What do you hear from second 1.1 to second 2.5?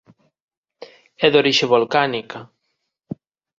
É de orixe volcánica.